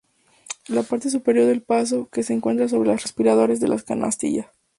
La 0.67 0.81
parte 0.81 1.11
superior 1.11 1.45
del 1.45 1.61
paso, 1.61 2.09
que 2.11 2.23
se 2.23 2.33
encuentra 2.33 2.67
sobre 2.67 2.89
los 2.89 3.03
respiraderos, 3.03 3.61
es 3.61 3.69
la 3.69 3.79
canastilla. 3.79 4.51